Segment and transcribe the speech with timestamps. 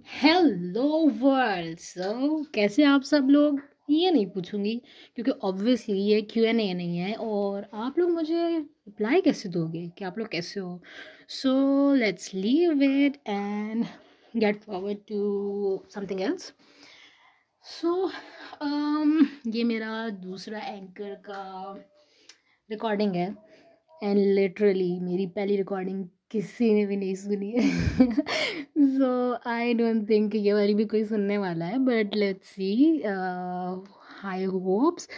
[0.00, 0.88] Hello
[1.20, 3.54] world so کیسے آپ سب لوگ
[3.88, 4.78] یہ نہیں پوچھوں گی
[5.14, 8.46] کیونکہ آبویسلی یہ کیو این اے نہیں ہے اور آپ لوگ مجھے
[8.88, 10.76] رپلائی کیسے دو گے کہ آپ لوگ کیسے ہو
[11.32, 11.54] so
[11.94, 13.84] let's leave it and
[14.34, 16.50] get forward to something else
[17.64, 17.96] so
[19.44, 21.74] یہ میرا دوسرا اینکر کا
[22.70, 23.28] ریکارڈنگ ہے
[24.02, 26.04] اینڈ لٹرلی میری پہلی ریکارڈنگ
[26.34, 28.04] کسی نے بھی نہیں سنی ہے
[28.98, 29.10] سو
[29.44, 33.00] آئی ڈونٹ تھنک کہ یہ والی بھی کوئی سننے والا ہے but let see
[34.22, 35.08] high hopes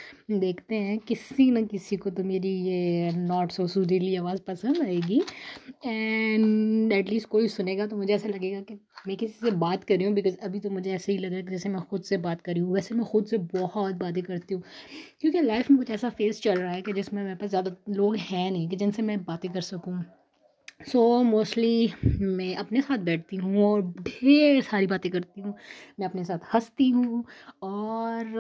[0.41, 4.99] دیکھتے ہیں کسی نہ کسی کو تو میری یہ ناٹ سو سریلی آواز پسند آئے
[5.09, 5.19] گی
[5.83, 8.75] اینڈ ایٹ لیسٹ کوئی سنے گا تو مجھے ایسا لگے گا کہ
[9.07, 11.37] میں کسی سے بات کر رہی ہوں بیکاز ابھی تو مجھے ایسے ہی لگ رہا
[11.37, 13.95] ہے کہ جیسے میں خود سے بات کر رہی ہوں ویسے میں خود سے بہت
[13.95, 14.63] باتیں کرتی ہوں
[15.21, 17.69] کیونکہ لائف میں کچھ ایسا فیس چل رہا ہے کہ جس میں میرے پاس زیادہ
[17.87, 19.93] لوگ ہیں نہیں کہ جن سے میں باتیں کر سکوں
[20.81, 21.87] سو موسٹلی
[22.21, 25.53] میں اپنے ساتھ بیٹھتی ہوں اور ڈھیر ساری باتیں کرتی ہوں۔
[25.99, 27.23] میں اپنے ساتھ ہنستی ہوں
[27.59, 28.39] اور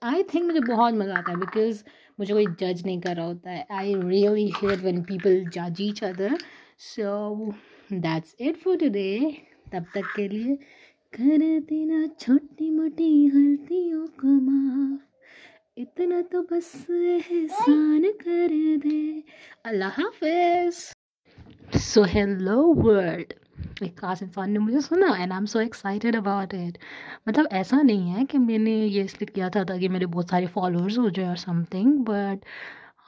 [0.00, 1.82] آئی تھنک مجھے بہت مزہ آتا ہے بیکاز
[2.18, 6.02] مجھے کوئی جج نہیں کر رہا ہوتا ہے۔ I really hate when people جج each
[6.02, 6.34] other
[6.78, 7.50] so
[7.90, 9.18] that's it for today
[9.70, 10.56] تب تک کے لیے
[11.12, 14.98] کر دینا چھوٹی موٹی غلطیوں کو معاف۔
[15.76, 18.52] اتنا تو بس احسان کر
[18.84, 19.20] دے۔
[19.64, 20.99] اللہ حافظ۔
[21.82, 23.32] سو ہیلو ورلڈ
[23.80, 26.78] ایک خاص انسان نے مجھے سنا and I'm so excited about it
[27.26, 30.30] مطلب ایسا نہیں ہے کہ میں نے یہ اس لیے کیا تھا تاکہ میرے بہت
[30.30, 31.36] سارے فالوورز ہو جائے اور
[31.70, 32.44] something but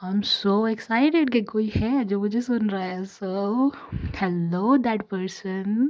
[0.13, 3.03] I'm so excited کہ کوئی ہے جو مجھے سن رہا ہے.
[3.05, 3.67] So
[4.21, 5.87] hello that person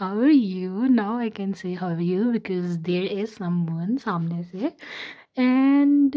[0.00, 3.36] how are you now I can see how you because there is
[3.74, 4.68] someone سامنے سے.
[5.36, 6.16] And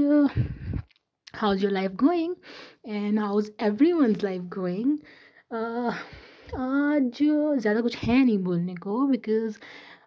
[1.42, 2.34] how is your life going
[2.84, 3.52] and how is
[3.94, 4.96] everyone's life going
[5.52, 7.22] آج
[7.62, 9.58] زیادہ کچھ ہے نہیں بولنے کو بیکاز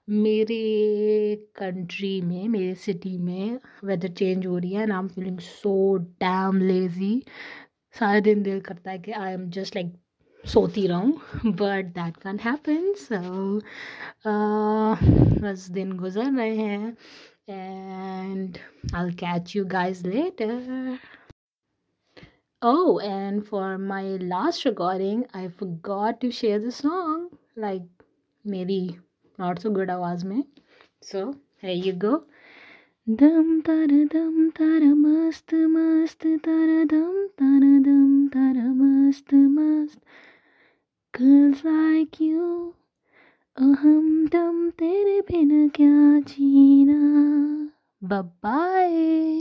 [0.08, 3.48] میرے کنٹری میں، میرے سٹی میں
[3.83, 7.18] ویدر چینج ہو رہی ہے and I'm feeling so damn lazy
[7.96, 9.95] سارا دن دل کرتا ہے کہ آئی ایم جسٹ لائک
[10.45, 11.12] سوتی رہوں
[11.45, 13.58] but that can happen so
[15.42, 16.91] بس دن گزر رہے ہیں
[17.46, 18.58] and
[18.92, 20.58] I catch you guys later
[22.63, 25.46] oh and for my last recording I
[25.86, 27.27] got to share the song
[27.57, 27.83] like
[28.45, 28.86] میری
[29.39, 30.41] ناٹ سو گڈ آواز میں
[31.02, 31.30] سو
[31.63, 32.17] ہے یو گو
[33.07, 39.98] دم تر دم تر مست مست تر دم تر دم تر مست مست
[41.67, 42.70] آئکیو
[43.58, 46.98] اہم دم تیرے پن کیا چینا
[48.02, 49.39] ببائے